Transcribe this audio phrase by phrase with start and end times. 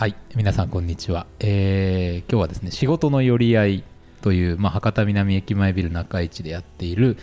[0.00, 3.84] はい皆さんこんにちは、えー今日はですね仕事の寄り合い
[4.22, 7.18] という、まあ、博多南駅前ビル中市でやっている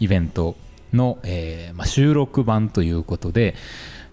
[0.00, 0.56] イベント
[0.94, 3.54] の、えーまあ、収録版ということで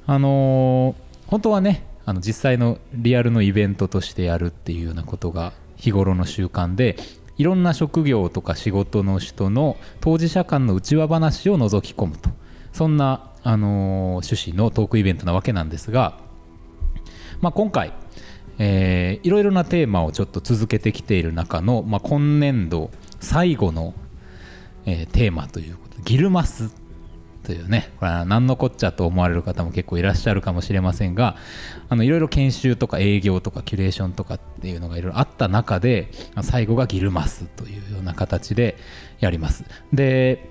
[0.07, 6.97] あのー本当はねあの実際のリアルのイベントとしてやるっていうようなことが日頃の習慣で
[7.37, 12.29] いろんな職業とか仕事の人の当事者間の内輪話を覗き込むと。
[12.73, 16.19] そんな、あのー趣旨のトークイベントなわけなんですが、
[17.41, 17.91] まあ、今回、
[18.63, 23.95] えーいろいろなテーマをちょっと続けてきている中の、まあ、今年度最後の、
[24.85, 26.71] えーテーマということギルマス
[27.43, 31.37] というねこれは何のこっちゃと思われる方も結構いらっしゃるかもしれませんが
[31.89, 36.11] あのいろいろ研修とか営業とかキュレーションとかっていうのがいろいろあった中で
[36.43, 38.77] 最後がギルマスというような形で
[39.19, 39.65] やります。
[39.91, 40.49] で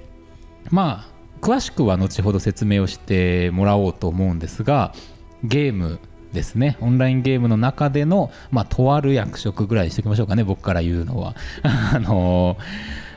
[0.71, 4.93] まあ詳しくは後ほど説明をしてもらおうと思うんですが
[5.45, 6.01] ゲーム
[6.33, 6.77] ですね。
[6.81, 10.45] オンラインゲームの中での、まあ、とある役職ぐらいにしておきましょうかね。
[10.45, 11.35] 僕から言うのは。
[11.63, 12.57] あの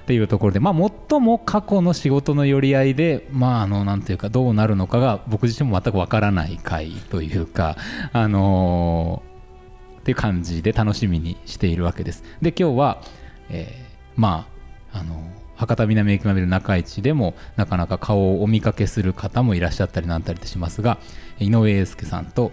[0.04, 7.78] っていうところで、まあ、最も過去の仕事の寄り合いで、まあ、あのなんていうかどうなるのかが僕自身も全くわからない回というか、
[8.12, 9.24] あの
[10.02, 12.26] っていう感じで楽しみにしているわけです。
[12.42, 13.02] で今日は、
[13.50, 14.48] えーま
[14.92, 15.24] ああの
[15.56, 20.98] 博多南駅前ビル中市でもなかなか顔をお見かけする方もいらっしゃったりなんたりしますが
[21.40, 22.52] 井上英介さんと、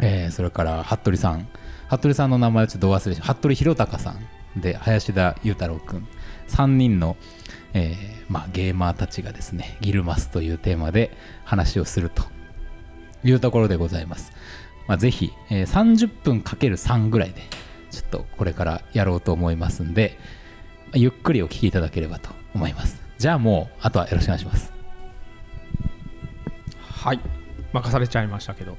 [0.00, 1.48] えーそれから服部さん。
[1.88, 6.06] 服部さんの名前をちょっと忘れし服部弘隆さんで林田裕太郎君
[6.48, 7.16] 3人の、
[7.74, 7.96] えー
[8.28, 12.24] まあ、ゲーマーたちがですねギルマスというテーマで話をすると
[13.24, 14.32] いうところでございます、
[14.88, 17.42] まあ、ぜひ、えー30分かける3ぐらいで
[17.90, 20.18] ちょっとこれからやろうと思いますんで
[20.94, 23.02] ゆっくりお聞きいただければと思います。
[23.18, 24.72] じゃあもうあとはよろしくお願いします。
[26.80, 27.20] はい。
[27.76, 28.76] 任されちゃいましたけど。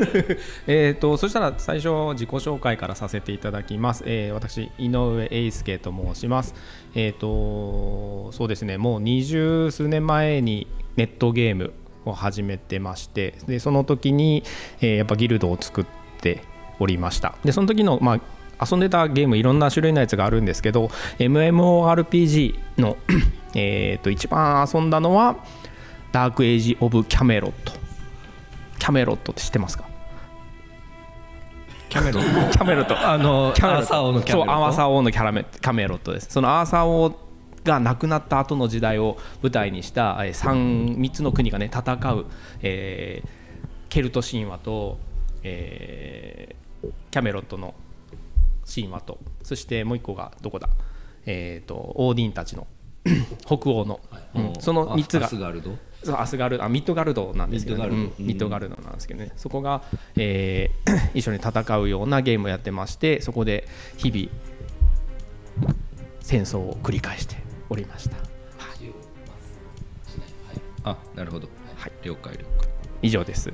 [0.66, 6.54] えとそしたら最初自己紹介からさせていただきます、えー私井上英介と申します。
[6.94, 11.72] えーとそうですねもう二十数年前にネットゲーム
[12.04, 14.42] を始めてましてでその時に、
[14.80, 15.86] えーやっぱギルドを作っ
[16.20, 16.42] て
[16.78, 17.34] おりました。
[17.44, 18.20] でその時のまあ
[18.70, 22.96] 遊んでたゲームいろんな種類のやつがあるんですけど MMORPG の
[23.54, 25.36] えと一番遊んだのは
[26.12, 27.83] ダークエイジ・オブ・キャメロット。
[28.78, 29.84] キャメロットって知ってますか？
[31.88, 32.98] キャメロキャメロット。
[33.08, 33.94] あのキャメロット。
[33.94, 34.50] アーサー王のキャメロット。
[34.50, 36.28] そうアーサー王のキャラメキャメロットです。
[36.30, 37.14] そのアーサー王
[37.62, 42.26] が亡くなった後の時代を舞台にした 3, 三つの国がね戦う、
[42.62, 43.28] えー
[43.88, 44.98] ケルト神話と、
[45.44, 47.74] えーキャメロットの
[48.66, 49.18] 神話と。
[49.44, 50.68] そしてもう一個がどこだ？
[51.26, 52.66] えっ、とオーディンたちの
[53.46, 54.00] 北欧の、
[54.34, 54.52] うん。
[54.58, 55.26] その3つが。
[55.26, 55.70] アスガルド？
[56.04, 58.14] そうアスガルあミッドガルドなんですけど、ね、ミッドガルド。
[58.18, 59.82] うんミッドガルドなんですけどね、そこが、
[60.16, 63.66] えー 一緒に戦うようなゲームをやってましてそこで
[63.96, 64.28] 日々
[66.20, 67.36] 戦争を繰り返して
[67.68, 68.24] おりました、はい。
[70.84, 71.48] あなるほど。
[71.76, 71.92] はい。
[72.02, 72.68] 了解了解。
[73.02, 73.52] 以上です。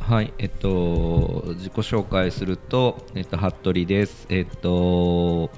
[0.00, 0.32] はい。
[0.38, 4.26] えっと自己紹介するとえっと服部です。
[4.28, 5.50] えっと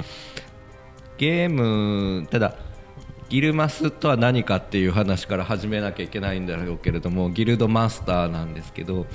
[1.18, 2.56] ゲームただ
[3.32, 9.06] ギルマスとは何かっていう話から始めなきゃいけないんだろうけれどもギルドマスターなんですけど、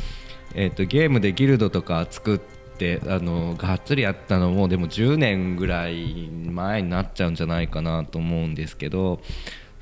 [0.56, 9.22] えっとゲームでギルドとか作ってあのがっつりやったのもでも10年ぐらい前になっちゃうんじゃないかなと思うんですけど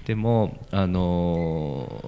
[0.05, 2.03] でもあの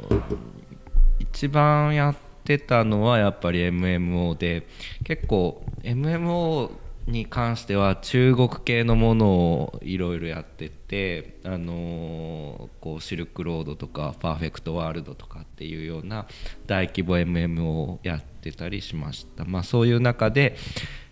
[1.20, 4.68] 一番やってたのはやっぱり MMO で
[5.06, 6.72] 結構 MMO
[7.07, 16.28] に関しては中国系のものをいろいろやってて、あのこうシルクロードとかパーフェクトワールドとかっていうような
[16.66, 20.57] 大規模 MM をやってたりしました、まあ、そういう中で、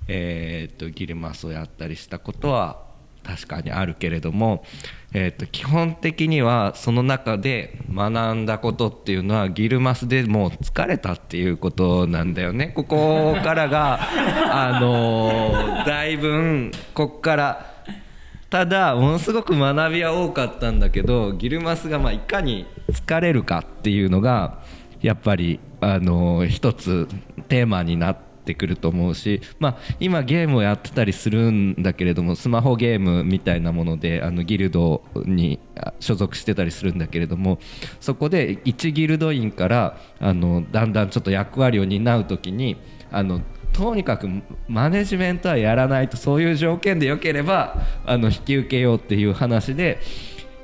[0.07, 2.84] えーっとギルマスをやったりしたことは
[3.25, 4.63] 確かにあるけれども、
[5.13, 12.67] えー、と基本的にはその中で学んだことっていうのはギルマスでもう疲れたっていうことなんだよね。
[12.75, 13.99] ここからが
[14.51, 17.75] あのだいぶんこっから。
[18.47, 24.59] ただものすごく学びは多かったんだけどギルマスがまあいかに疲れるかっていうのが
[25.01, 27.09] やっぱりあの一つ
[27.49, 35.59] テーマになってくると思うし、まあ、今ゲームをやってたりするんだけれどもスマホゲームみたいなものであのギルドに
[35.99, 37.59] 所属してたりするんだけれども
[37.99, 42.77] そこで1ギルド員からあのだんだんちょっと役割を担う時に
[43.11, 43.41] あの
[43.73, 44.29] とにかく
[44.69, 47.75] マネジメントはやらないとそういう条件でよければ
[48.05, 49.99] あの引き受けようっていう話で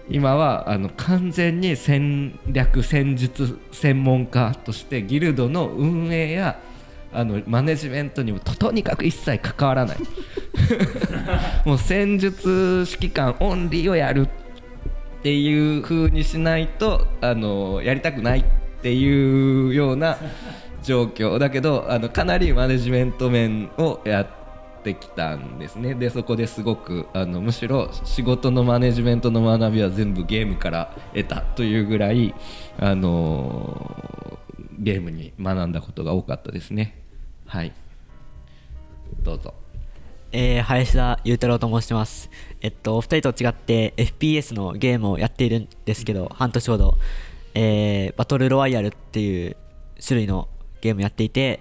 [0.09, 6.59] 今はあの完全に戦略戦術専門家としてギルドの運営や
[7.13, 9.97] あのマネジメントにもととにかく一切関わらない。
[11.65, 18.43] もう戦術指揮官オンリーをやるっていう風にしないとあのやりたくないっ
[18.81, 20.17] ていうような
[20.83, 24.27] 状況だけどあのかなりマネジメント面をやっ
[24.83, 25.93] てきたんですね。
[25.93, 32.33] でそこですごくあのむしろ仕事のマネジメントの学びは全部ゲームから得たというぐらい
[32.79, 34.39] あの
[34.79, 37.00] ゲームに学んだことが多かったですね
[37.51, 37.73] はい
[39.23, 39.53] どうぞ
[40.31, 42.29] えー、林田裕太郎と申します。
[42.61, 46.95] えっと、お二人と違って FPS のゲームをやっているんですけど、半年ほど、
[47.53, 49.57] えー、バトルロワイヤルっていう
[50.01, 50.47] 種類の
[50.79, 51.59] ゲームやっていて、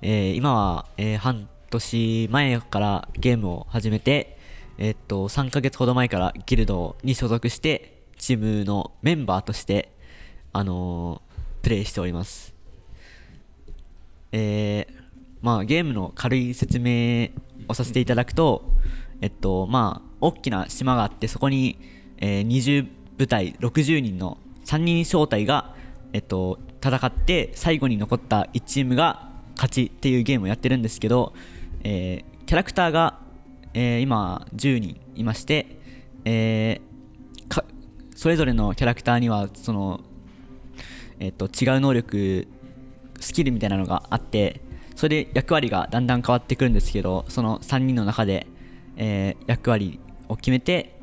[0.00, 4.38] えー今は、えー半年前からゲームを始めて、
[4.78, 9.92] えっと、3ヶ月ほど前からギルドに所属して、チームのメンバーとして、
[10.54, 12.54] あのープレイしております。
[14.32, 15.05] えー
[15.42, 17.28] まあ、ゲームの軽い説明
[17.68, 18.72] をさせていただくと、
[19.20, 21.78] えっとまあ、大きな島があってそこに、
[22.18, 24.36] えー20部隊60人の
[24.66, 25.74] 3人小隊が、
[26.12, 31.32] えっと、戦って最後に残った1チームが勝ちっていうゲームをやってるんですけど、
[31.82, 33.18] えーキャラクターが、
[33.74, 35.78] えー今10人いまして、
[36.24, 37.64] えーか
[38.14, 40.00] それぞれのキャラクターにはその
[41.20, 42.46] えっと違う能力
[43.20, 44.60] スキルみたいなのがあって
[44.96, 48.46] それで役割がだんだん変わってくるんですけどその3人の中で、
[48.96, 50.98] えー役割を決めて、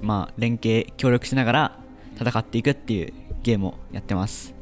[0.00, 1.78] まあ、連携協力しながら
[2.18, 3.12] 戦っていくっていう
[3.42, 4.54] ゲームをやってます。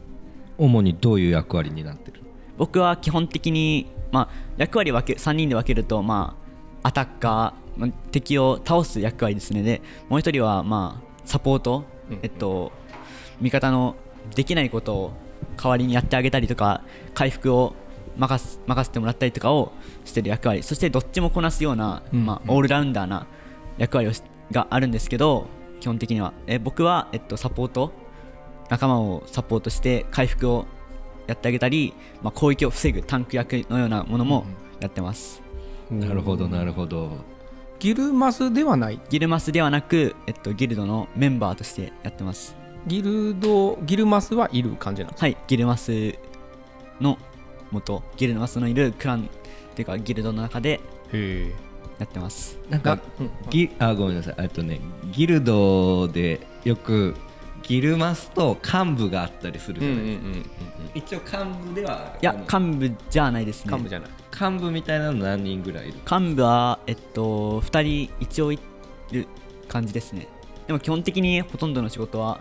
[0.59, 2.21] 主にどういう役割になってる？
[2.59, 6.37] 僕は基本的に、まあ、役割分け3人で分けると、ま
[6.82, 9.62] あ、アタッカー、まあ敵を倒す役割ですね。
[9.62, 12.19] でもう一人は、まあ、サポート、うん。
[12.23, 12.73] えっと、
[13.41, 13.97] 味方の
[14.35, 15.12] できないことを
[15.56, 16.82] 代わりにやってあげたりとか
[17.15, 17.75] 回復を
[18.16, 19.72] 任す任せてもらったりとかを
[20.05, 20.62] してる役割。
[20.62, 22.25] そしてどっちもこなすような、うん。
[22.26, 23.26] まあ、オールラウンダーな
[23.78, 25.46] 役割をしがあるんですけど
[25.81, 26.32] 基本的には。
[26.46, 27.93] え僕は、えっと、サポート。
[28.70, 30.64] 仲間をサポートして回復を
[31.26, 34.46] やってあげたり、まあ、攻撃を防ぐタンク役のようなものも
[34.81, 35.43] やってます、
[35.90, 37.11] なるほどなるほど。
[37.78, 38.99] ギルマスではない？
[39.11, 42.56] ギルマスではなく、えっと、ギルドのメンバーとしてやってます。
[42.87, 45.26] ギルドギルマスはいる感じなんですか？
[45.26, 46.14] はいギルマス
[47.02, 47.19] の
[47.75, 50.81] 元ギルマスのいるクランっていうかギルドの中で
[51.12, 51.53] へ
[51.99, 52.59] やってます。
[52.71, 53.00] がなんか
[53.50, 54.35] ギあごめんなさい。
[54.38, 54.81] えっとね
[55.12, 57.15] ギルドでよく
[57.62, 60.50] ギルマスと幹部があったりするじゃないですか、
[60.94, 63.73] 一応幹部ではいや幹部じゃないですね。
[63.73, 64.11] 幹部じゃない。
[64.38, 65.99] 幹部みたいなの何人ぐらいいる？
[66.11, 68.59] 幹部は、えっと、2人一応い
[69.12, 69.26] る
[69.69, 70.29] 感じですね。
[70.67, 72.41] でも基本的にほとんどの仕事は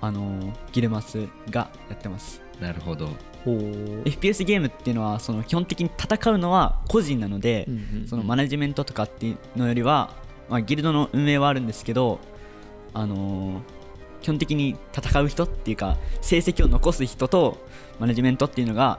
[0.00, 2.42] あのーギルマスがやってます。
[2.60, 3.08] なるほど
[3.50, 7.68] FPS ゲームっていうのはその基本的に戦うのは個人なので、
[8.08, 10.10] そのマネジメントとかっていうのよりは、
[10.48, 12.20] まあ、ギルドの運営はあるんですけど、
[12.92, 13.84] あのー
[14.24, 17.58] 基本的に戦う人っていうか成績を残す人と
[18.00, 18.98] マネジメントっていうのが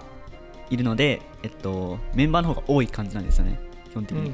[0.69, 3.59] いるので、えっと、メンバーの方が多い感じなんですよね。
[3.89, 4.31] 基本的に、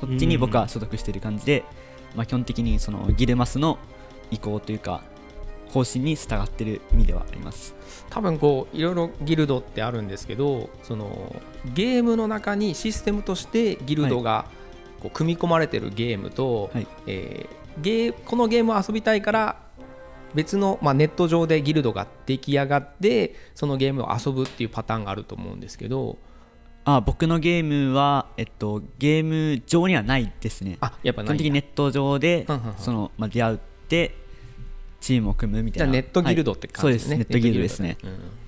[0.00, 1.64] こっちに僕は所属している感じで、
[2.16, 3.78] まあ、基本的にそのギルマスの
[4.30, 5.02] 意向というか
[5.72, 7.74] 方針に従っている意味ではあります。
[8.10, 11.34] 多分こういろいろギルドってあるんですけどその
[11.74, 14.44] ゲームの中にシステムとしてギルドが
[15.00, 16.86] こう組み込まれてるゲームと、はい。
[17.06, 19.56] えーゲーこのゲームを遊びたいから
[20.34, 26.18] 別の、まあ、ネット上でギルドが出来上がってそのゲームを遊ぶっていうパターンがあると思うんですけど。
[26.84, 30.78] あ僕のゲームは、えっと、ゲーム上にはないですね。
[30.80, 31.44] あやっぱ基本ないんだ。
[31.44, 32.44] 的にネット上で
[32.78, 34.16] その、まあ、出会って
[35.02, 35.92] チームを組むみたいな。
[35.92, 37.24] じゃあネットギルドって感じですね、はい。
[37.24, 37.36] そうです。
[37.36, 37.98] ネットギルドですね。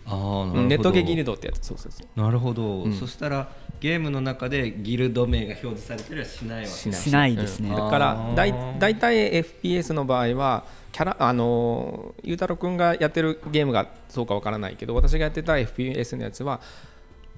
[0.07, 0.69] ああうんうん。
[0.69, 1.67] ネットゲギルドってやつ。
[1.67, 2.21] そうそうそう。
[2.21, 2.95] なるほど、うん。
[2.95, 3.49] そしたら
[3.81, 6.69] ゲームの中でギルド名が表示されてりはしないわけ。
[6.69, 7.01] しない。
[7.01, 7.71] しないですね。
[7.71, 7.77] うん。
[7.77, 16.61] だからだい大体 FPS の場合はキャラあのーゆうたろうくんがやってるゲームがそうかわからないけど私がやってた FPS のやつは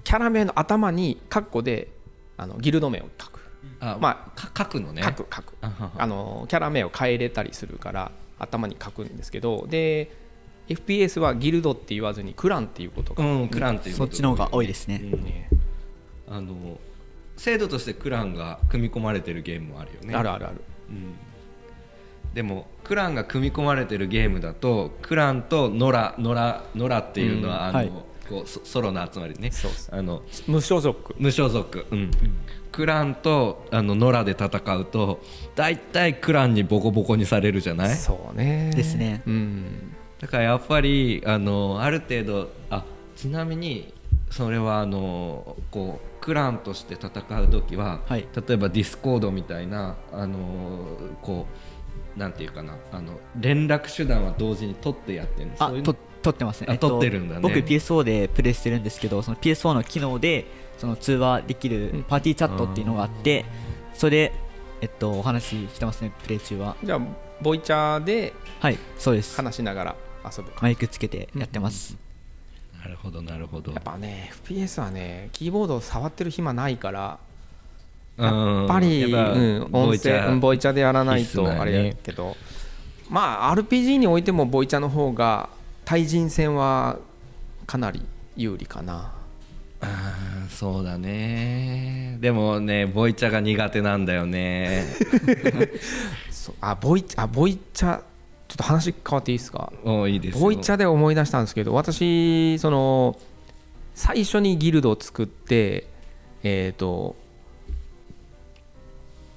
[0.03, 1.87] キャラ名の頭にカッコで
[2.37, 3.39] あのギルド名を書く。
[3.79, 5.01] あまか書くのね。
[5.01, 5.55] 書く書く。
[5.61, 10.11] あのキャラ名を変えれたりするから頭に書くんですけどで
[10.67, 14.11] FPS はギルドって言わずにクランっていうことが、うんクランっていうこと。
[14.11, 15.23] そっちの方が多いですね、うん。
[15.23, 15.49] ね
[16.29, 16.77] あの
[17.37, 20.13] 制度としてクランが組み込まれてるゲームもあるよね。
[20.13, 20.61] あるあるある。
[20.89, 21.15] うん。
[22.33, 28.03] でもクランが組み込まれてるゲームだとクランとノラノラノラっていうのは、あのうんはい。
[28.27, 29.51] こうソソロの集まりね。
[29.51, 31.15] そうそあの無所属。
[31.17, 32.11] 無所属、うん
[32.77, 35.19] クランとあのノラで戦うと
[35.55, 37.95] 大体クランにボコボコにされるじゃない？
[37.95, 38.71] そうね。
[38.75, 39.23] ですね。
[39.25, 39.95] うん。
[40.19, 43.91] だからやっぱりあのある程度あちなみに
[44.29, 48.27] それはあのこうクランとして戦う時は、はい。
[48.47, 50.37] 例えば Discord みたいなあの
[51.23, 51.47] こ
[52.15, 55.63] うなんていうかなあの連絡手段は同時に取ってやってるんです。
[55.63, 57.41] あと取ってますね、あ取ってるんだね。
[57.41, 60.45] 僕 PSO でプレイしてるんですけどその PSO の機能で
[60.77, 63.45] その通話できるパーティーチャットっていうのがあって
[63.93, 64.33] それで、
[64.81, 66.75] えっと、お話ししてますねプレイ中は。
[66.83, 67.01] じゃあ
[67.41, 69.35] ボイチャーではいそうです。
[69.35, 71.95] 話しながら遊ぶマイクつけてやってます、
[72.79, 73.71] なるほどなるほど。
[73.71, 77.19] やっぱね FPS はねキーボードを触ってる暇ないから
[78.17, 82.35] ややっぱり、うん、音声うんボイチャでやらないとあれやけど、
[83.09, 85.49] まあ RPG においてもボイチャの方が
[85.85, 86.97] 対人戦は
[87.67, 88.01] かなり
[88.35, 89.11] 有利かな
[89.81, 92.17] あーそうだね。
[92.19, 94.85] でもねボイチャが苦手なんだよね。
[96.61, 97.99] あボイあボイチャ
[98.47, 99.71] ちょっと話変わっていいですか？
[99.83, 100.41] もういいですよ。
[100.41, 103.19] ボイチャで思い出したんですけど私その
[103.93, 105.87] 最初にギルドを作って
[106.43, 107.15] えっ、と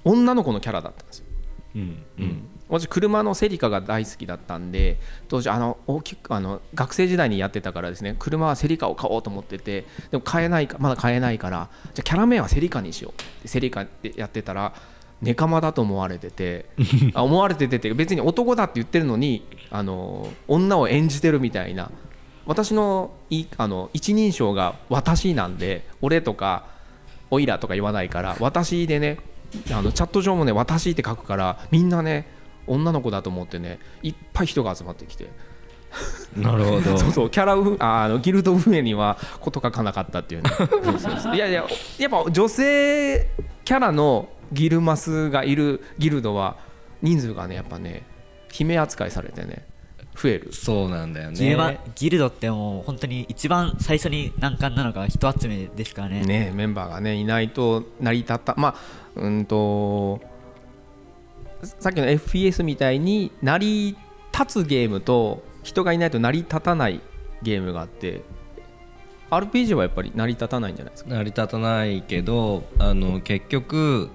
[0.04, 1.24] 女の子のキャラだったんですよ。
[1.76, 4.98] うんうん私車のセリカが大好きだったんで
[5.28, 13.42] 当時あの大きくあの学生時代にやってたからですね車はセリカを買おうと思っててでも買えないかまだ買えないからじゃあキャラ名はセリカにしよう。
[13.42, 14.72] でセリカってやってたら
[15.20, 16.66] ネカマだと思われてて
[17.14, 21.90] あ思われてて別に男だって言ってるのにあの女を演じてるみたいな。
[22.46, 26.64] 私のいあの一人称が私なんで俺とか
[27.30, 29.18] おいらとか言わないから私でね
[29.70, 32.26] あのチャット上もね私って書くからみんなね
[32.66, 35.28] 女の子だと思ってねいっぱい人が集まってきて。
[36.36, 36.96] なるほど。
[36.98, 40.50] そうそうキャラ運ああのギルド運営にはこと書かなかったっていうね。
[40.50, 41.64] そうそうそういやいや
[41.98, 43.28] やっぱ女性
[43.64, 46.56] キャラのギルマスがいるギルドは
[47.02, 48.02] 人数がねやっぱね
[48.50, 49.64] 姫扱いされてね
[50.16, 50.52] 増える。
[50.52, 56.22] そうなんだよギルマねギルドってもう本当に一番最初に難関なのが人集めですからね。
[56.22, 58.74] ねメンバーがねいないと成り立ったまあ
[59.16, 60.20] うんと
[61.62, 63.96] さっきの FPS みたいに成り
[64.32, 67.00] 立つゲームと人がいないと成り立たない
[67.42, 68.22] ゲームがあって
[69.30, 71.10] RPG はやっぱり成り立たないんじゃないですか？
[71.10, 74.10] 成り立たないけどあの結局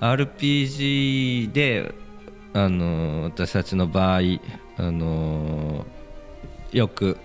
[0.00, 1.94] RPG で
[2.52, 4.20] あの私たちの場合
[4.76, 5.86] あの
[6.72, 7.16] よく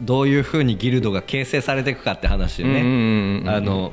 [0.00, 3.92] どういうふうにギルドが形成されていくかって話よね、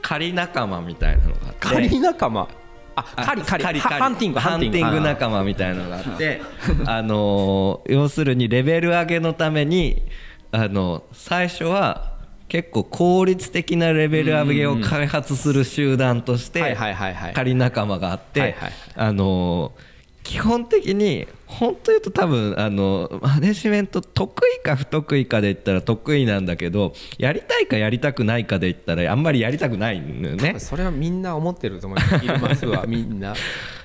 [0.00, 1.58] 仮仲間みたいなのがあって。
[1.60, 2.48] 仮仲間？
[2.96, 3.64] ああ狩り狩り。
[3.64, 4.38] 狩りハハンティング。
[4.40, 6.40] ハンティング仲間みたいなのがあって
[6.86, 10.02] あのー要するにレベル上げのために
[10.50, 12.12] あの最初は
[12.48, 17.32] 結構効率的なレベル上げを開発する集団としはいてはいはいはい。
[17.34, 18.54] 仮仲間があって、
[18.94, 19.95] あのー
[20.26, 30.58] 基本的に本当言うと多分あのマネジメント得意か不得意かで言ったら得意なんだけどやりたいかやりたくないかで言ったらあんまりやりたくないのよね。
[30.58, 32.18] それはみんな思ってると思います。
[32.18, 33.34] ギルマスはみんな。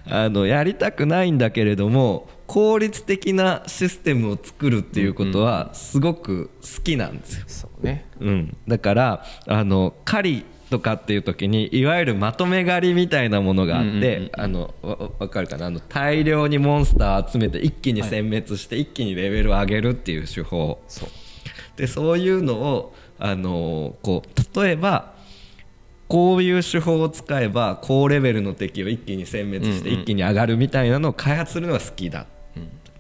[0.10, 8.08] あのやりたくないんだけれども効率的なシステムを作るっていうことはすごく好きなんですよ、そうね。
[8.20, 15.68] うん、だからあの狩りとかっていう時にいわゆるまとめ狩りみたいなものがあって、うんうんうんあのわわかるかな？
[15.68, 20.82] あの大量にモンスター集めて一気に殲滅して一気にレベルを上げるっていう手法。
[20.88, 21.10] そう。
[21.76, 25.14] でそういうのをあのこう例えば
[26.08, 32.28] こういう手法を使えば高レベルの敵を一気に殲滅してうんうん一気に上がるみたいなのを開発するのが好きだ、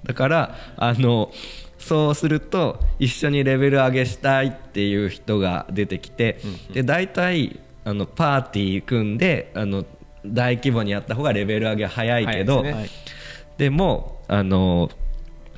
[0.03, 1.31] だからあの
[1.81, 6.37] そうすると一緒にレベル上げしたいっていう人が出てきて、
[6.71, 9.83] で大体あのパーティー組んであの
[10.25, 12.87] 大規模にやった方がレベル上げ早いけど、ね。
[13.57, 14.89] でもあの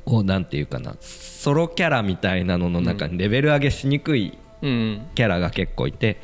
[0.04, 5.06] こうなんていうかなソロキャラみたいなのの中にレベル上げしにくいうんうん。
[5.14, 6.18] キャラが結構いて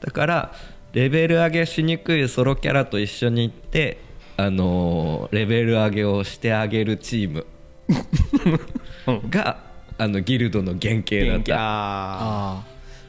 [0.00, 0.52] だから
[0.92, 3.98] レベル上げしにくいソロキャラと一緒に行って
[4.36, 7.46] あのレベル上げをしてあげるチーム
[9.06, 9.58] が
[9.98, 11.36] あのギルドの原型だ。
[11.38, 11.54] った。
[11.58, 12.64] あ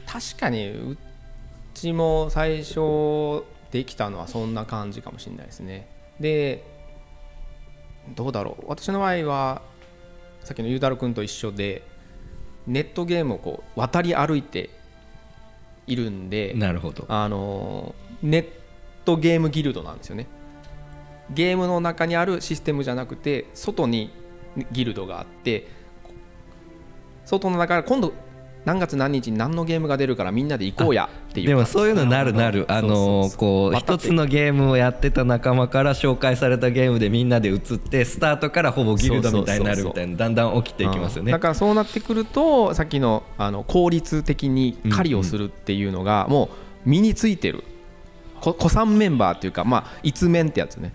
[0.06, 0.96] 確かにう
[1.74, 5.88] ちも最初できたのはそんな感じかもしれないですね。
[6.20, 6.64] で
[8.14, 8.64] どうだろう。
[8.68, 9.62] 私の場合は
[10.44, 11.82] さっきのゆうたろうくんと一緒で
[12.66, 14.70] ネットゲームをこう渡り歩いて
[15.86, 17.04] いるんでなるほど。
[17.08, 18.48] あのネッ
[19.04, 20.28] トゲームギルドなんですよね。
[21.30, 24.12] ゲームの中にあるシステムじゃなくて外に
[24.70, 25.66] ギルドがあって
[27.26, 28.14] 外の中から今度
[28.64, 32.64] 何月何日に何のゲームが出るからみんなで行こうやっていうでもそういうのなるなる。
[32.68, 41.30] あのこう一つのゲームをやってた仲間から紹介されたゲームでみんなで移ってスタートからほぼギルドみたいになるみたいなだんだん起きていきますよね。
[41.30, 46.46] だからそうなってくるとさっきのあの効率的に狩りをするっていうのがも
[46.84, 47.62] う身についてる。
[48.40, 50.92] こ古参メンバーっていうかまあいつメンってやつね。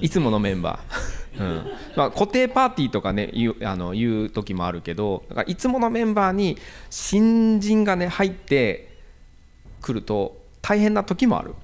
[0.00, 1.66] いつものメンバー、うん。
[1.96, 6.58] まあ、固定パーティーとかね言うあの言う時もあるけどだからいつものメンバーに
[6.88, 8.96] 新人がね入って
[9.80, 11.54] くると大変な時もある。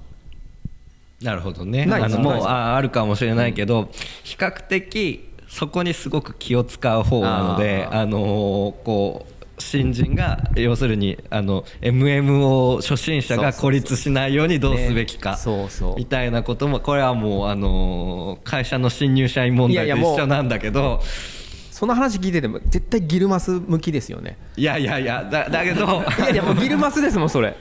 [1.21, 1.87] なるほどね。
[1.89, 3.89] あのもうああるかもしれないけど
[4.23, 15.37] 比較的そこにすごく気を使う方なのでああのこう新人が要するにあの MMO 初心者が孤立しないようにどうすべきか
[15.97, 21.01] みたいなこともこれはもうあの会社の新入社員問題と一緒なんだけど
[21.71, 24.35] その話聞いてても絶対ギルマス向きですよね。
[24.55, 27.55] いやいやいやだだけど いやいやもうギルマスですもんそれ。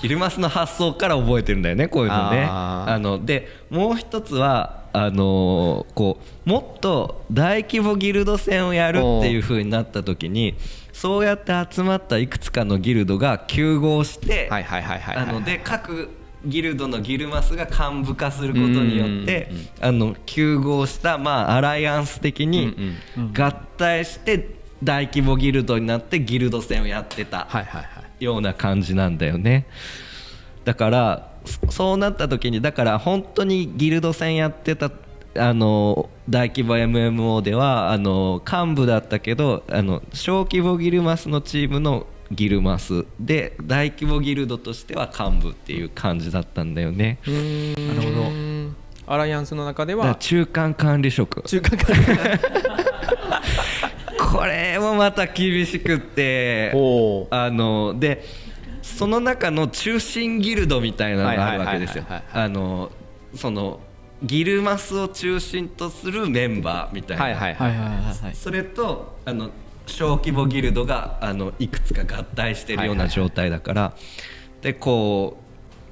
[0.00, 2.44] ギルマスの発想から覚えてるんだよねこういうのね。
[2.50, 10.56] あのでもう一つはあのーこうもっと大規模ギルド戦をやるっていう風になった時に
[11.02, 15.26] そうやって集まったいくつかのギルドが集合してはいはいはいはいはい。
[15.30, 16.08] あので各
[16.46, 22.76] ギルドのギルマスが幹部化することによってあの集合したまあアライアンス的に
[23.36, 27.48] 合体して大規模ギルドになってギルド戦をやってた
[28.20, 29.66] ような感じなんだよね。
[30.64, 34.88] だからそそうなった時にだから本当にギルド戦やってた
[35.36, 47.18] あの大規模 MMO ではあの幹部だったけどあの小規模ギルマスのチームのギルマスで大規模ギルドとしては幹部っていう感じだったんだよね。
[47.26, 48.32] なるほど
[49.06, 51.42] アライアンスの中では中間管理職。
[51.42, 51.96] 中間管
[54.32, 56.70] これもまた厳しくって
[57.30, 58.24] あので
[58.80, 62.04] その中の中心ギルドみたいなのがあるわけですよ。
[62.08, 62.90] あの
[63.34, 63.80] その
[64.22, 67.70] ギルマスを中心とするメンバーみたいな、はいはいはい。
[67.70, 68.34] はいはいはいはい。
[68.34, 69.50] それとあの
[69.86, 73.94] 小規模ギルドがあのいくつか合体してるような状態だから、
[74.60, 75.38] でこ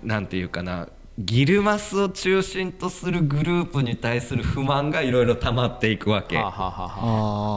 [0.03, 0.89] うなんていうかな。
[1.19, 6.39] ギルマスを中心とするグループに対する不満がいろいろ溜まっていくわけ。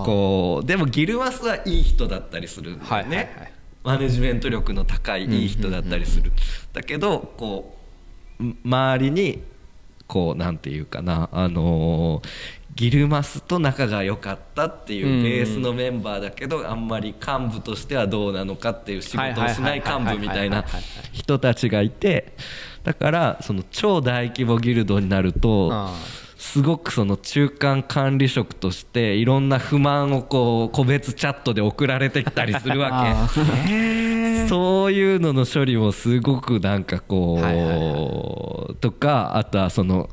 [0.06, 3.54] こうでもギルマスはいい人だったりするんだよね、
[3.86, 6.34] マネジメント力の高いいい人だったりする、
[6.74, 7.78] だけどこ
[8.42, 9.42] うん周りに
[10.08, 20.66] こうなんていうかなあのーギルマスと仲が良かったっていうベースのメンバーだけど、あんまり幹部としてはどうなのかっていう仕事をしない幹部みたいな
[21.12, 22.34] 人たちがいて
[22.84, 25.96] だからその超大規模ギルドになるとあ
[26.44, 32.90] すごくその中間管理職としていろんな不満をこう個別チャットで送られてきたりするわ
[33.26, 33.30] あ
[33.66, 40.10] け そういうのの処理もすごくなんかこう、とかあとはその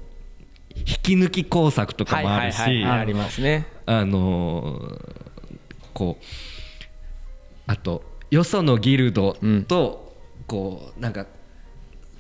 [0.77, 3.66] 引き抜き工作とかもあるし、ありますね。
[3.85, 5.21] あのー
[5.93, 6.25] こう
[7.66, 10.16] あとよそのギルドと
[10.47, 11.27] こうなんか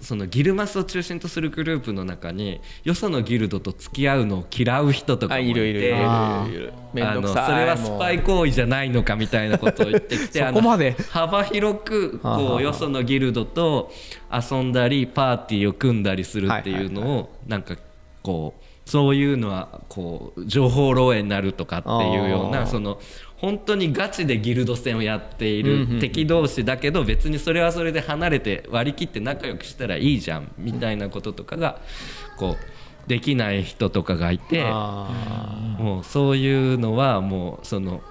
[0.00, 10.96] そのギルマスを中心とするグループの中によそのギルドと付き合うのを嫌う人とかあもいているいるいるいるあのそれはスパイ行為じゃないのかみたいなことを言ってきてそこまで。
[10.98, 13.92] あの幅広くこうよそのギルドと
[14.32, 17.76] 遊んだりパーティーを組んだりするっていうのをなんか
[18.22, 22.98] こうそういうのはこう情報漏洩になるとかっていうようなその
[23.40, 31.80] 本当にガチでギルド戦をやっている敵同士だけど別にそれはそれで離れて割り切って仲良くしたらいいじゃんみたいなこととかが
[32.36, 34.62] こうできない人とかがいて。
[34.64, 35.08] あ
[35.78, 38.02] もうそういうのはもうその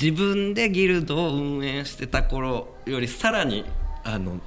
[0.00, 3.64] 自分でギルドを運営してた頃よりさらに
[4.04, 4.40] あの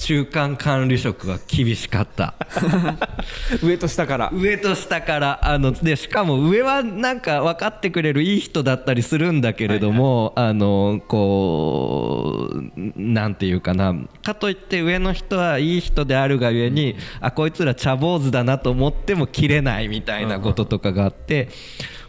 [0.00, 2.34] 中間管理職は厳しかった。
[2.48, 4.30] ー 上と下から。
[4.32, 13.94] 上と下からあのでしかも上はなんか分かってくれるいい人だったりするんだけれども、あのこうなんていうかな。
[14.22, 21.50] かといって上の人はいい人であるがゆえに、あこいつら茶坊主だなと思っても切れないみたいなこととかがあって、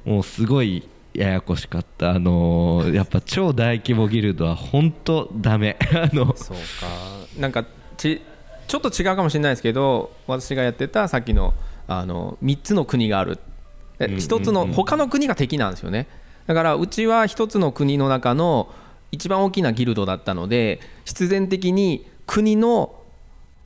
[0.06, 2.12] もうすごいややこしかった。
[2.12, 5.78] あのやっぱ超大規模ギルドは本当ダメ。
[5.94, 6.88] あのそうか。
[7.38, 7.66] なんか
[8.02, 8.22] ち
[8.68, 11.54] ちょっと違うかもしれないですけど私がやってたさっきの
[11.88, 13.38] あの3つの国がある。
[14.00, 16.08] えうん一つの他の国が敵なんですよね。
[16.48, 18.70] だからうちは一つの国の中の
[19.12, 22.96] 一番大きなギルドだったので必然的に国の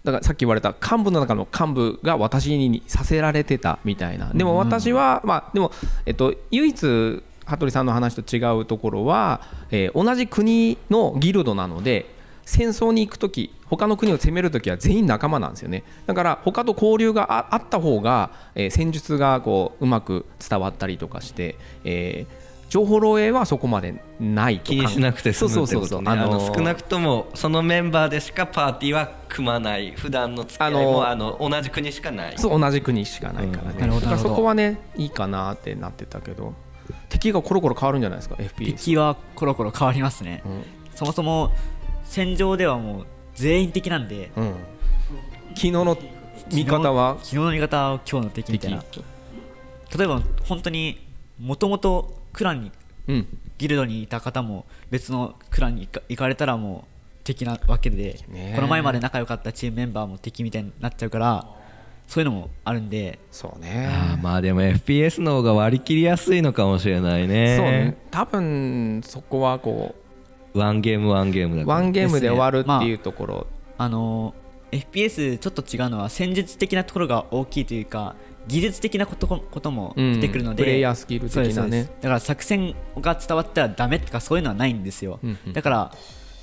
[0.04, 4.34] だからさっき言われた幹部の中の幹部が私にさせられてたみたいな。
[4.34, 5.72] でも私はまあでも
[6.06, 12.15] えっと唯一羽鳥さんの話と違うところは、えー同じ国のギルドなので
[12.46, 15.84] 戦争に行く時他の国を攻める時は全員仲間なんですよね。
[16.06, 26.12] だから他と交流がああった方が、えー戦術がこううまく伝わったりとかして、えー情報漏洩はそこまでないと気にしなくて済むってことね。
[26.12, 29.92] あ少なくともそのメンバーでしかパーティーは組まない。
[29.92, 32.34] 普段の付き合いもああの同じ国しかない。
[32.38, 34.06] そう同じ国しかないからね、なるほど。
[34.08, 36.54] だからそこはねいいかなってなってたけど
[37.10, 40.64] 敵がコロコロ変わるんじゃないですか FPS 敵はコロコロ変わりますね、うん。
[40.96, 41.52] そもそも
[42.06, 44.54] 戦場ではもう全員敵なんでうん、
[45.50, 45.98] 昨日の
[46.50, 47.18] 味方は？
[47.18, 48.84] 昨日の味方は今日の敵みたいな。
[49.98, 51.06] 例えば本当に
[51.40, 52.72] もともとクランに
[53.08, 53.28] うん。
[53.58, 58.20] ギルドにいた方も別のクランに行か行かれたらもう敵なわけで、
[58.54, 61.48] この前まで仲良かったチームメンバーも敵みたいになっちゃうから
[62.06, 63.18] そういうのもあるんで。
[63.32, 63.90] そうね。
[64.22, 67.56] まあでも FPS の方が割り切りやすいのかもしれないね。
[67.56, 67.98] そうね。
[68.12, 69.96] 多分そこはこ
[70.56, 74.34] ワンゲームワンゲームだワンゲームで終わるっていうところ、あの
[74.72, 78.16] FPS ちょっと違うのは戦術的なところが大きいというか
[78.48, 81.84] 技術的なことことも出てくるので、プレイヤースキル的なね。
[81.86, 81.88] す。
[82.02, 85.54] だから作戦が伝わったらダメとかそういうのはないんですよ、うんうん。
[85.54, 85.78] だから、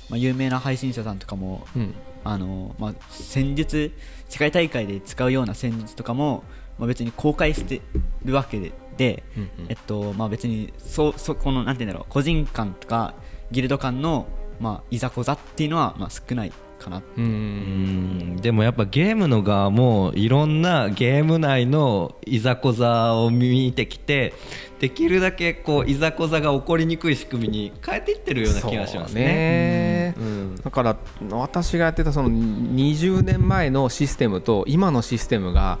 [0.09, 1.93] まあ、有名な配信者さんとかもうん。
[2.25, 3.91] あの、まあ、戦術
[4.29, 6.43] 世界大会で使うような戦術とかも、
[6.77, 7.81] まあ、別に公開して
[8.23, 9.49] るわけでで、うんうん。
[9.69, 13.13] えっとまあ、別にそそこのなんていうんだろう個人間とか
[13.53, 14.25] ギルド間の、
[14.59, 16.51] まあ、いざこざっていうのは、まあ、少ない
[16.83, 16.97] かな。
[16.97, 18.35] ううん。
[18.35, 24.33] んでもやっぱゲームの側もいろんなゲーム内のいざこざを見てきて
[24.79, 30.13] できるだけこういざこざが起こりにくい仕組みに変えていってるような気がしますね。
[30.17, 30.31] そうね。
[30.31, 30.55] うん。
[30.55, 30.97] だから
[31.31, 35.79] 私がやってたその20年前のシステムと今のシステムが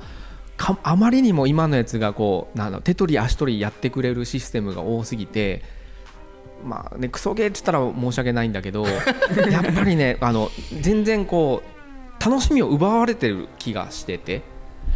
[0.55, 5.63] かあまりにも今のやつがこうなんだろう手取り足取りやってくれるシステムが多すぎて
[6.63, 8.85] まあねクソゲーって言ったら申し訳ないんだけど
[9.51, 10.49] やっぱりねあの
[10.79, 14.41] 全然こう楽しみを奪われてる気がしてて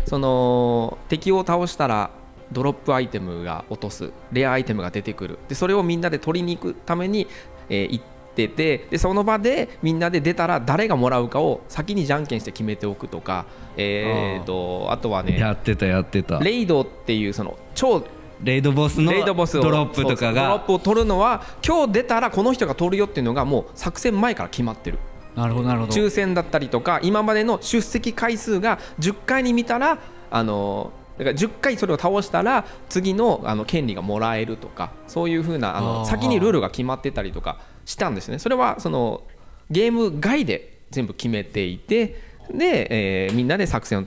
[0.05, 2.09] その敵を倒したら
[2.51, 5.37] ドロップアイテムが落とすレアアイテムが出てくる。
[5.49, 7.27] でそれをみんなで取りに行くために、
[7.69, 16.37] えー行っててでその場でみんなで出たら誰がもらうかを先にじゃんけんして決めておくとか、えー、とあとはねやってたやってた。
[16.37, 18.03] レイドっていうその超
[18.41, 24.99] レイドボスのレイドボスをドロップとかそうそうドロッがプを取るのは今日出たらこの人が取るよっていうのがもう作戦前から決まってる。
[25.35, 25.93] なるほどなるほど。
[25.93, 29.99] 抽選だったりとか今までの出席回数が10回に見たら
[30.31, 38.39] あのだから10回それを倒したら次のあの権利がもらえるとかそういうふうなあの先にルールが決まってたりとかしたんですね。
[38.39, 39.23] それはその
[39.69, 42.21] ゲーム外で全部決めていて
[42.51, 44.03] で、えーみんなで作戦を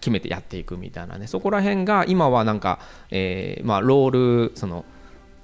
[0.00, 1.26] 決めてやっていくみたいなね。
[1.26, 2.78] そこら辺が今はなんか、
[3.10, 4.84] えーまあ、ロールその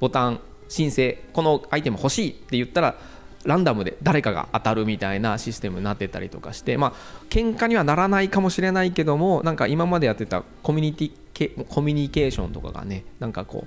[0.01, 2.97] ボタン申請このアイテム欲しいって言ったら
[3.45, 6.92] ランダムで誰かが当たるみたいなシステムになってたりとかしてまあ
[7.31, 13.66] 喧嘩にはならないかもしれないけどもなんか今までやってたコミュニティケコミュニケーションとかがねなんかこ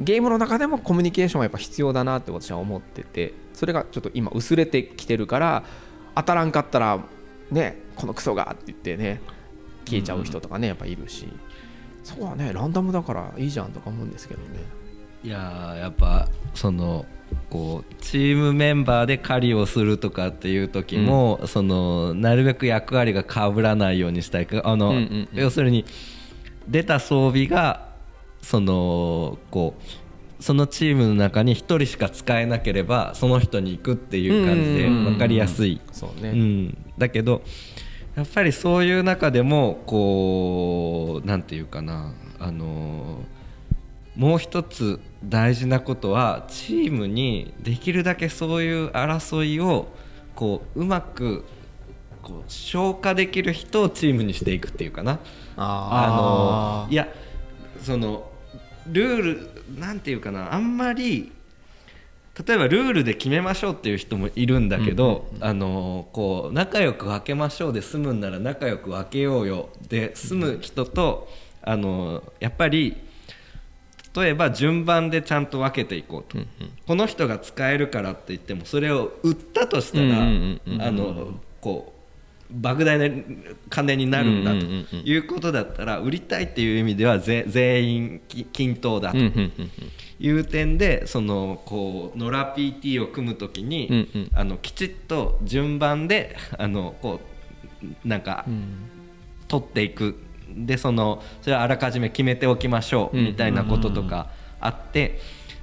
[0.00, 5.64] うゲームの中でもコミュニケーションはやっぱ必要だなって私は思っててそれがちょっと今薄れてきてるから
[6.14, 6.98] 当たらんかったら
[7.50, 9.20] ねこのクソがって言ってね
[9.86, 11.26] 消えちゃう人とかねやっぱいるし。
[12.06, 14.46] そこはねランダムだからいいじゃんとか思うんですけどね。
[15.24, 17.04] いやーやっぱその
[17.50, 25.28] こうチームメンバーで狩りをするとかっていう時も、そのなるべく役割が被らないようにしたいかあの、うんうんうん。
[25.32, 25.84] 要するに
[26.68, 27.88] 出た装備が
[28.40, 29.74] そのこ
[30.38, 35.12] うそのチームの中に1人しか使えなければその人に行くっていう感じでうんうんうんうん。
[35.14, 35.80] 分かりやすい。
[35.90, 37.42] そうね、うん、だけど
[38.16, 43.20] やっぱりそういう中でもこうなんていうかなあの
[44.16, 49.88] もう一つ大事なことはチームにできるだけそういう争いを
[50.34, 51.44] こううまく
[52.22, 55.20] こう消化できる人をチームにしていくっていうかな。
[55.58, 57.08] あのいや
[57.82, 58.30] その
[58.86, 59.22] ルー
[59.74, 61.32] ルなんていうかなあんまり
[62.44, 71.28] 例えばルールで決めましょうっていう人もいるんだけど、あのこう仲良く分けましょうで済むんなら仲良く分けようよで済む人と
[71.62, 72.96] あのやっぱり
[74.14, 76.38] 例えば順番でちゃんと分けていこうと、
[76.86, 80.82] この人が使えるからって言ってもそれを売ったとしたら、うんうんうんうん。
[80.82, 81.95] あのこう
[82.52, 83.14] 莫大な
[83.68, 89.18] 金になるんだということだったら売りたいっていう意味ではぜ全員き均等だと
[90.18, 97.20] いう点でそのこう野良 PT を組むときに、あのきちっと順番で あのこ
[98.04, 98.64] うなんかうん。
[99.48, 100.16] 取っていく。
[100.56, 103.24] でそのそれはあらかじめ決めておきましょううん。
[103.26, 104.30] みたいなこととか
[104.60, 105.20] あって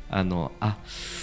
[0.09, 1.22] あのあそう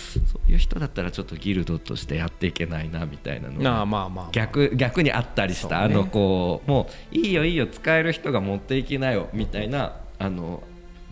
[0.50, 5.84] いう人だったらちょっとギルドとしてやっていけないなみたいなのがまあまあ逆逆にあったりした、ね。
[5.84, 10.62] あのこうもういいよいいよ使える人が持っていきなよみたいなあの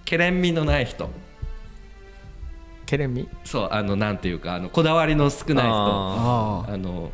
[0.05, 1.11] けれんみのない人。
[2.87, 5.72] ケレンミそうあのなんていうかあのこだわりの少ない人。
[5.74, 7.11] ああの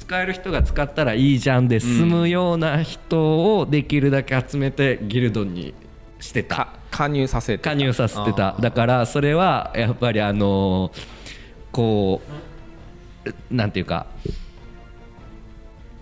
[0.00, 5.72] 使える人が使ったらいいじゃんで済むような人をできるだけ集めてギルドに
[6.18, 6.56] してた。
[6.56, 8.56] か加入させて加入させてた。
[8.60, 10.90] だからそれはやっぱりあの
[11.72, 12.20] こ
[13.24, 14.06] うなんていうか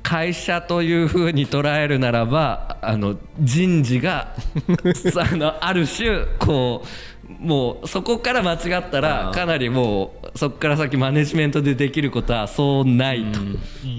[0.03, 4.35] 会社というふうに捉えるならばあの人事が
[5.33, 13.41] あのある種こうもうそこから間違ったらかなりもうそこから先マネジメントでできることはそうないと。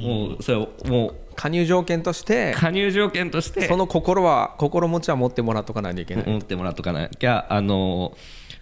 [0.05, 8.15] もうそれもう加入条件として加入条件としてその心は心持ちは持ってもらっとかないといけない、思ってもらっとかなきゃあの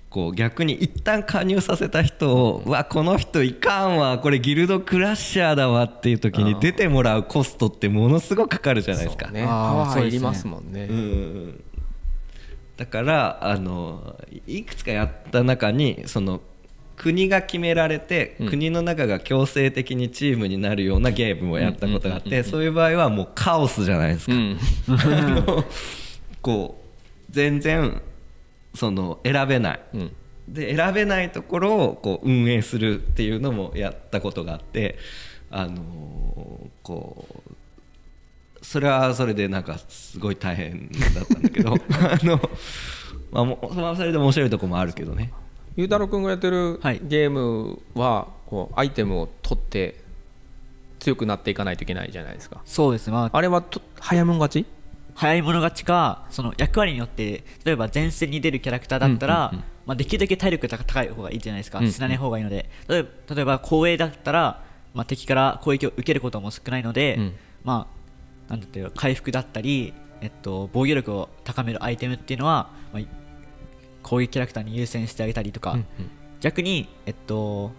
[0.09, 9.29] こう逆に一旦加入させた人を、うわこの人いかんわこれギルドクラッシャーだわっていう時に出てもらうコストってものすごくかかるじゃないですか。
[9.29, 9.43] ね。
[9.43, 10.87] あーパワそういりますもんね。
[10.89, 11.63] うん。
[12.75, 16.41] だからあのいくつかやった中にその
[16.95, 18.49] 国が決められて、うん。
[18.49, 24.33] 国の中が強制的にチームになるようなゲームをやったことがあってそういう場合はもうカオスじゃないですか。
[24.33, 24.57] うん。
[26.41, 28.01] こう全然
[28.75, 29.81] その選べない。
[29.93, 30.15] うん。
[30.47, 34.97] で選べないところをこう運営するっていうのもやったことがあって
[35.51, 42.41] あのこうそれはそれでなんかすごい大変だったんだけど あの、
[43.31, 45.31] まあ、もそれはそれで面白いところもあるけどね。
[45.75, 46.99] ゆうたろうくんがやってるはい。
[47.03, 49.95] ゲームはこうアイテムを取って
[50.99, 52.61] 強くなっていかないといけないじゃないですか。
[52.65, 53.13] そうですね。
[53.13, 54.65] まああれはと早もん勝ち？
[55.19, 59.65] 早い者勝ちかその役割によって例えば前線に出るキャラクターだったら、うんうんうん。
[59.85, 61.91] まあ、できるだけ体力が高い方がいいじゃないですか、うんうん。
[61.91, 62.69] 死なない方がいいので。
[62.87, 67.33] 例えば例えば後衛だったら、まあ、敵から攻撃を受けることも少ないので、うん。
[67.65, 67.89] ま
[68.47, 73.03] あなんていうか回復だったり、えっと、防御力を高めるアイテムっていうのは、まあ、
[74.03, 75.85] 攻撃キャラクターに優先してあげたりとか、うん
[76.39, 77.73] 逆に、えっと、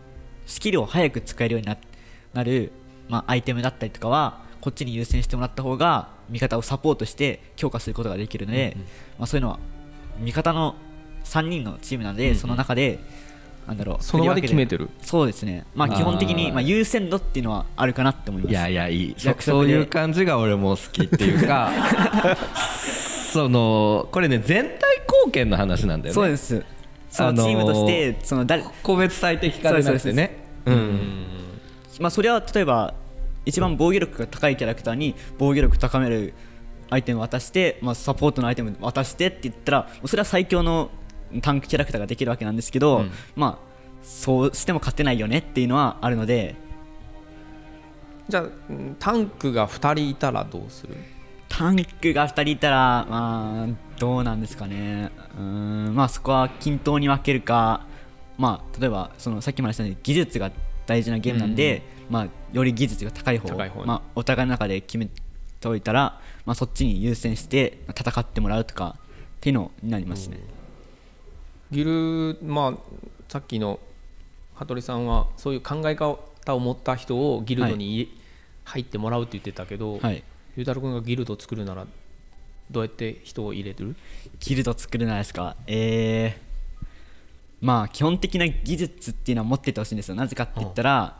[0.44, 1.79] スキルを早く使えるようにな
[2.35, 2.72] なる、
[3.09, 8.77] まあ、アイテムだったりとかはこっちに優先してもらった方が味方をサポートして強化することができるので、
[9.18, 9.59] まあ、そういうのは
[10.20, 10.75] 味方の
[11.25, 12.37] 3人のチームなので、うんうん。
[12.37, 12.99] その中で
[13.66, 14.90] なんだろうその場で決めるてる。
[15.03, 18.51] そうですね、まあ、基本的にまあ、優先度っていうのはあるかなって思います。
[18.51, 19.14] いやいやいい。
[19.16, 21.70] そういう感じが俺も好きっていうか
[23.33, 26.14] そのこれね全体貢献の話なんだよね。
[26.14, 26.64] そうです。
[27.11, 30.44] そあのチームとしてその誰個別最適化でなくてね。
[30.66, 31.27] うん。
[32.01, 32.94] まあ、それは例えば
[33.44, 36.35] 一番防御力が高いキャラクターに防御力高める
[36.90, 40.90] アイテムを渡して、まあ、サポートのアイテム渡してって言ったらそれは最強の
[41.42, 43.11] タンクキャラクターができるわけなんですけど、うん。
[43.37, 43.70] まあ
[44.03, 46.57] そうしても勝てないよねっていうのはあるので。
[48.29, 50.94] じゃあうんタンクが2人いたらどうする？
[51.48, 55.11] タンクが2人いたら、まあ、どうなんですかね。
[55.37, 57.87] うーんまあそこは均等に分けるか、
[58.38, 60.50] まあ、例えばそのさっきも話したように技術が
[60.87, 69.03] 大事なゲームなんで、まあ、より技術が高い方高い方にまあ、お互いの中で決めておいたら、まあ、そっちに優先して戦ってもらうとかっ
[69.40, 70.38] ていうのになりますね。
[71.70, 72.79] ギルまあ
[73.29, 73.79] さっきの
[74.55, 76.18] 羽鳥さんはそういう考え方
[76.49, 78.09] を持った人をギルドに入
[78.64, 80.25] 入ってもらうって言ってたけど、はい。
[80.57, 81.87] ゆうたろうくんがギルドを作るなら
[82.70, 83.94] どうやって人を入れてる？
[84.40, 85.57] ギルド作るならですか？
[85.68, 86.87] えー、
[87.61, 90.16] まあ基本的な技術っていうのは持っててほしいんですよ。
[90.16, 91.20] なぜかって言ったら、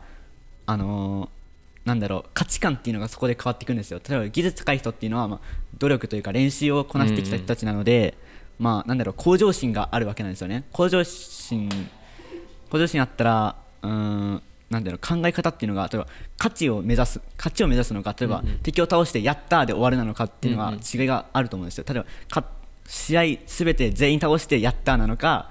[0.71, 1.41] あのー
[1.83, 3.99] なんだろう価値観っていうのがそこで変わってくるんですよ。
[4.07, 5.39] 例えば技術高い人っていうのは、まあ、
[5.79, 8.15] 努力というか練習をこなしてきた人たちなので、
[8.59, 10.63] まあなんだろう向上心があるわけなんですよね。
[10.71, 11.69] 向上心
[12.69, 16.07] 向上心あったらうーんなんだろう考え方っていうのが例えば
[16.37, 21.83] 価値を目指す勝ちを目指すのか例えば、敵を倒してやったーで終わるなのかっていうのは違いがあると思うんですよ。
[21.87, 22.47] 例えばか
[22.85, 25.49] 試合すべて全員倒してやったーなのか、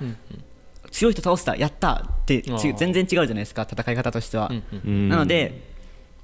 [0.90, 2.42] 強い人倒したやったーって
[2.76, 4.50] 全然違うじゃないですか戦い方としては、
[4.84, 5.68] うんなので、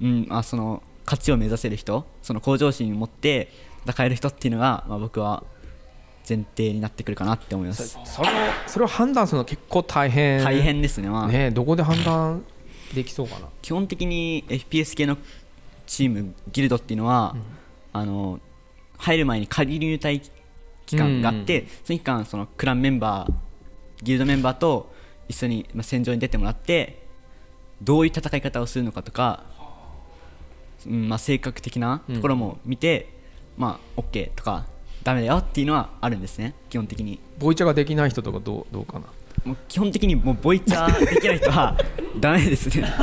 [0.01, 3.49] うんあその勝ちを目指せる人その向上心を持って
[3.87, 5.43] 戦える人っていうのが、まあ、僕は
[6.27, 7.97] 前提になってくるかなって思います。
[8.03, 8.31] それを
[8.67, 10.43] それを判断するの結構大変。
[10.43, 11.27] 大変ですね,、まあ。
[11.27, 12.43] ねどこで判断
[12.93, 13.47] できそうかな。
[13.61, 15.17] 基本的に FPS 系の
[15.85, 17.37] チームギルドっていうのは、
[17.93, 18.41] あの
[18.97, 20.21] 入る前に仮入隊
[20.85, 23.33] 期間があって、その期間そのクランメンバー
[24.03, 24.91] ギルドメンバーと
[25.27, 27.05] 一緒にまあ戦場に出てもらって
[27.81, 29.43] どういう戦い方をするのかとか、
[30.85, 33.09] うんまあ、性格的なところも見て、
[33.57, 34.65] まあ、OK とか
[35.03, 37.19] ダメだよっていうのはあるんですね基本的に。
[37.37, 39.05] ボイチャができない人とかどうどうかな？
[39.45, 41.77] もう基本的にもうボイチャーできない人は
[42.19, 42.87] ダメですね。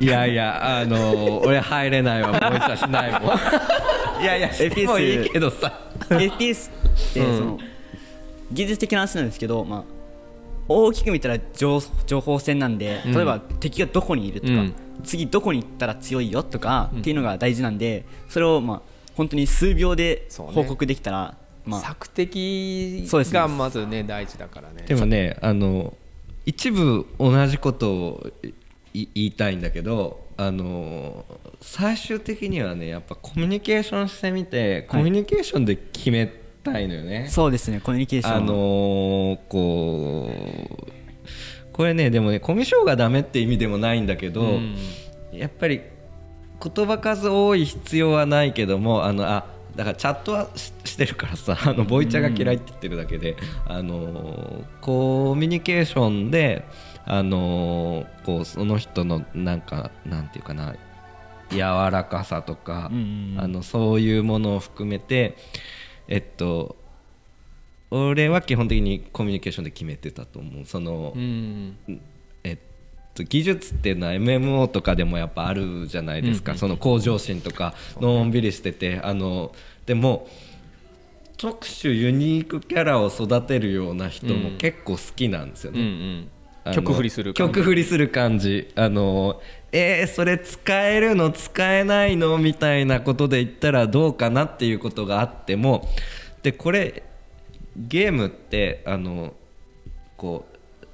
[0.00, 2.28] いやいやあのー俺入れないわ。
[2.28, 3.22] もう一しないもん。
[4.22, 7.58] いやいやしてもいいけどさ FPS ってその、
[8.52, 9.84] 技術的な話なんですけど、まあ、
[10.68, 14.74] 大きく見たら情情報戦なんで例えば敵がどこにいるとか、うん。
[15.02, 18.82] 次どこに行ったら強いよとか、っていうのが大事なんでそれをまあ
[19.16, 23.40] 本当に数秒で報告できたら、まあ、索敵そうですね。
[23.40, 24.84] がまずね大事だからね。
[24.86, 25.94] でもねあの
[26.46, 28.26] 一部同じことを
[28.94, 31.26] い言いたいんだけどあの
[31.60, 40.92] 最終的にはねやっぱコミュニケーションしてみてコミュニケーションで決めたいのよね、そうですねコミュニケーションあのーこう
[41.72, 44.76] これねでもねコミュ障がダメって意味でもないんだけど、うん。
[45.32, 45.82] やっぱり
[46.62, 56.64] 言葉数多い必要はないけどもあのあだからチャットはししてるからさあのボイチャが嫌いって言ってるだけで、あのーコミュニケーションで、
[57.06, 60.74] あのーこうその人のなんかなんていうかな
[61.50, 63.40] 柔らかさとか、うんうんうん。
[63.40, 65.36] あのそういうものを含めて
[66.08, 66.76] えっと
[67.90, 70.64] 俺は基本的にコミュニケーションで決めてたと思う。
[70.64, 71.76] その、うん
[72.44, 72.58] えっ
[73.14, 79.52] と、技術っていうのは MMO とかでもやっぱあるじゃないですか、その向上心とかのんびりしててあの
[79.86, 80.28] でも
[81.36, 85.88] 特殊ユニークキャラを育てるような人も結構好きなんですようんうね。
[86.20, 86.28] ん
[86.74, 87.52] 曲振りする感じ。
[87.54, 88.72] 曲振りする感じ。
[88.76, 89.40] あの
[89.72, 91.30] えー、それ使えるの？
[91.30, 92.38] 使えないの？
[92.38, 95.88] みたいなことで言ったらどうかなっていうことがあっても
[96.42, 97.02] でこれ
[97.76, 99.34] ゲームってあの
[100.16, 100.46] こ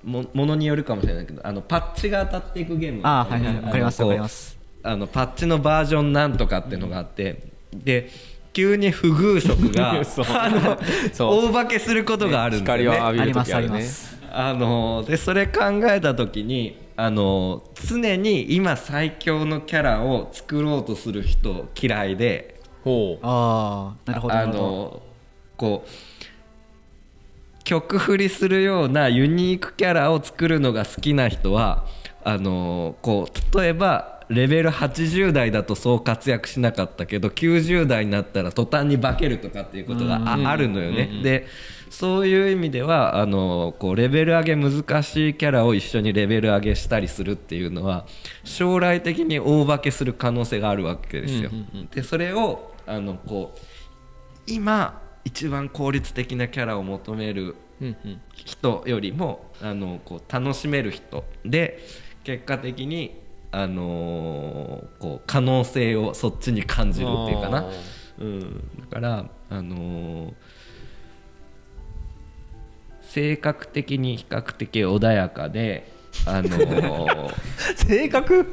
[0.05, 3.01] うもものによるかもしれないけどあのパッチが当たっていくゲーム。
[3.03, 3.65] あーはいはい。
[3.65, 4.59] わかりますわかります。
[4.83, 7.43] あのパッチのバージョンなんとかっていうのがあって、
[7.75, 8.11] で
[8.53, 10.27] 急に不遇色が そう。
[10.29, 10.79] あの
[11.13, 11.47] そう。
[11.49, 12.85] 大化けすることがあるんだよね。
[12.85, 13.79] 光を浴びる時あるね。
[13.79, 25.03] ますあのでそれ考えた時にあの常に今最強のキャラを作ろうとする人嫌いでほうああなるほどなあるほどの
[25.57, 31.87] こう曲振りするようなユニークキャラを作るのが好きな人は
[32.23, 41.23] あのこう例えばレベル80代だとそう活躍しなかったけど90代になったら途端に化けるとかっていうことがああるのよね。
[41.23, 41.47] で
[41.91, 48.07] そういう意味ではあのこうレベル上げ難しいキャラを一緒にレベル上げしたりするっていうのは
[48.45, 51.51] 将来的に大化けする可能性があるわけですよ。
[51.95, 53.61] でそれをあのこう
[54.47, 57.57] 今一番効率的なキャラを求める
[58.35, 61.25] 人よりもあのこう楽しめる人。
[61.45, 61.79] で
[62.25, 63.23] 結果的に、
[63.53, 67.71] あのーこう可能性をそっちに感じるっていうかあな、
[68.19, 70.33] うん、だから、あのー
[73.17, 75.97] 性格的に比較的穏やかで。
[76.27, 77.35] あのー
[77.77, 78.47] 性格？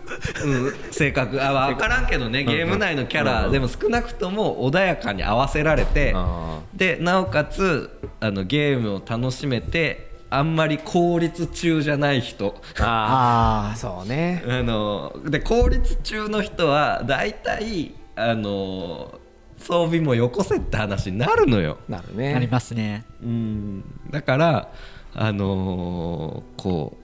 [0.45, 1.41] うん、性格。
[1.45, 12.56] あ分からんけどねゲーム内のキャラでも少なくとも穏やかに合わせられてあでなおかつあのゲームを楽しめてあんまり効率中じゃない人。
[12.80, 14.43] ああそうね。
[14.47, 19.19] あので効率中の人は大体あの
[19.63, 21.78] 装備もよこせって話になるのよ。
[21.89, 24.71] あなるねなりますねうんだから
[25.13, 27.04] あのーこう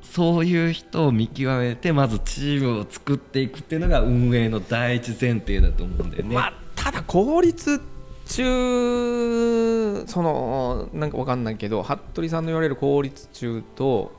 [0.00, 6.34] そういう人を見極めてまずチームを作っていくっていうのが運営の第一前提だと思うんだよね。
[6.34, 7.80] まあただ効率
[8.26, 14.12] 中そのなんかわかんないけど服部さんの言われる効率中と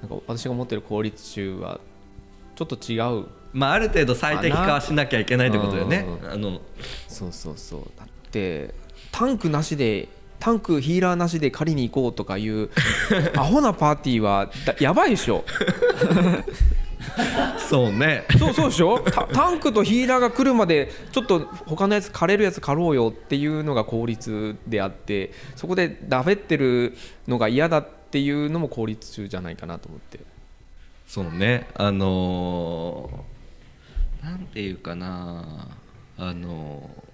[0.00, 1.80] なんか私が思ってる効率中は
[2.56, 3.26] ちょっと違う
[3.58, 6.26] まあ、ある程度最適化はしなきゃいけないってことだよねう。
[6.26, 6.60] んあの
[7.08, 8.74] そうそうそうだって
[9.10, 12.68] タンクなしでタンクヒーラーなしで狩りに行こうとかいう
[13.34, 15.42] アホなパーティーはだやばいでしょ
[17.70, 18.24] そうね。
[18.38, 18.98] そうそうでしょ？
[19.00, 26.94] タタンクとヒーラーが来るまでちょっと他のやつ狩れるやつ狩ろうよっていうのが効率であってそこでダフってる
[27.26, 30.20] のが嫌だっていうのも効率中じゃないかなと思って
[31.08, 31.68] そうね。
[31.74, 33.35] あのー
[34.22, 35.68] なんていうかな。
[36.18, 37.06] あのー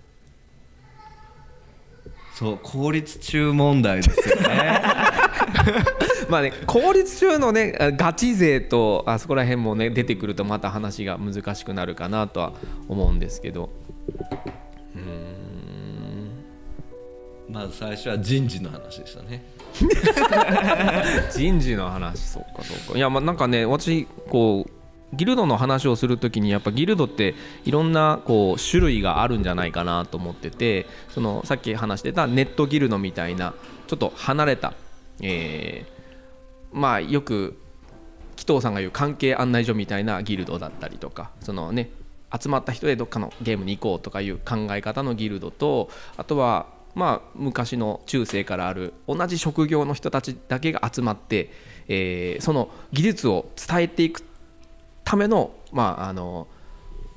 [2.34, 4.80] そう効率中問題ですよね。
[6.30, 12.54] まあね効率中のねあガチ勢とあそこら辺もね出てくるとまた話が難しくなるかなとは
[12.88, 13.70] 思うんですけど
[17.48, 19.44] まず最初は人事の話でしたね。
[21.30, 24.81] 人事の話そうかそうかいやまあなんかね私こう
[25.12, 27.34] ギルドの話をするときにやっぱギルドって
[27.64, 33.54] いろんなこう種類があるんじゃないかなと思っててそのさっき話してたネットギルドみたいな
[33.86, 34.74] ちょっと離れた、
[35.20, 36.02] えー
[36.72, 37.58] まあよく
[38.36, 41.90] 紀藤さんが言う関係案内所みたいなギルドだったりとかそのね
[42.36, 51.50] 集まった人でどっかのゲームに行こうとかいう考え方のギルドとあとはまあ昔の中世からある同じ職業の人たちだけが集まって、
[51.88, 54.22] えーその技術を伝えていく
[55.04, 56.46] ための,、まあ、あの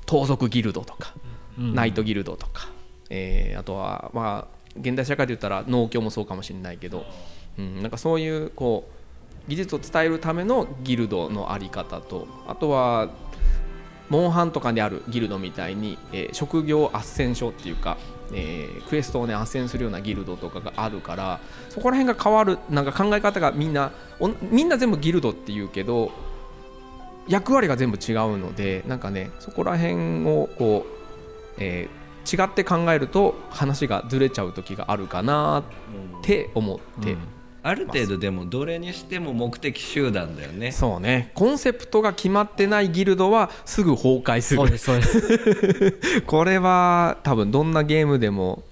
[0.06, 1.14] 盗賊ギルドとか、
[1.58, 2.68] ナイトギルドとか、
[3.10, 7.06] えーあとはまあ現代社会で言ったら農協もそうかもしれないけど、
[7.58, 8.86] うん、なんかそういうこ
[9.46, 13.08] う技術を伝えるためのギルドのあり方とあとは
[14.10, 17.96] モンハンとかであるギルドみたいに、えー職業斡旋所っていうか、
[18.34, 26.12] えークエストをね斡旋するようなギルドとかがあるからそこら辺が変わるなんか考え方がみんなおみんな全部ギルドっていうけど
[27.28, 35.64] 役割が全部違うのでなんかねそこら辺をこう、えー違って考えると話がずれちゃう時があるかなっ
[36.22, 37.16] て思って、
[37.62, 40.72] ある程度でもどれにしても目的集団だよね。
[40.72, 41.30] そうね。
[41.34, 46.00] コンセプトが決まってないギルドはすぐ崩壊する。
[46.26, 48.64] これは多分どんなゲームでも、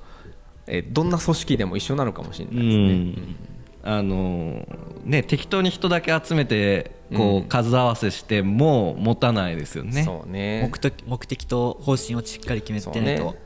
[0.66, 2.92] えーどんな組織でも一緒なのかもしれうないですね。
[2.94, 3.36] ん。
[3.84, 4.66] あの
[5.04, 7.44] ね適当に人だけ集めてこうん。
[7.44, 10.02] う数合わせしても持たないですよね。
[10.04, 10.62] そうね。
[10.62, 13.38] 目的目的と方針をしっかり決めてないと、そうね。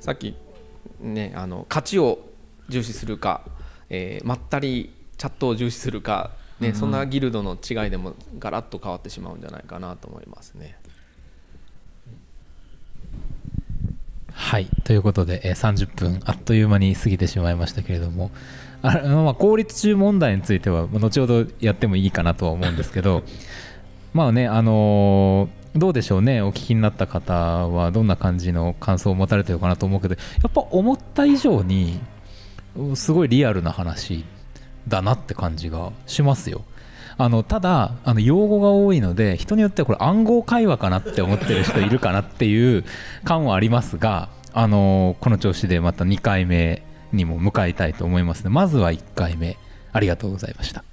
[0.00, 0.34] さっき
[1.00, 2.18] ねあの勝ちを
[2.68, 3.42] 重視するか、
[3.88, 10.76] えーまったりチャットを重視するか、ねそんなギルドの違いでもガラッと変わってしまうんじゃないかなと思いますね。
[14.32, 14.66] はい。
[14.84, 18.30] ということで、えー30分あっという間に過ぎてしまいましたけれども
[18.82, 23.22] あまあ効率中問題については後ほどやってもいいかなとは思うんですけど
[24.14, 27.32] まあねあのーどうでしょうねお聞きになった方
[27.68, 32.00] はどんな感じの感想を持たれてるかなと思うけどやっぱ思った以上に
[32.94, 34.24] すごいリアルな話
[34.88, 36.62] だなって感じがしますよ。
[37.18, 42.84] あのただあの用語が多いので人によってはこれ暗号会話かなって思ってる人いるかなっていう
[43.24, 46.82] 感はありますがあのこの調子でまた2回目
[47.12, 49.56] にも向かいたいと思いますのでまずは1回目
[49.92, 50.84] ありがとうございました。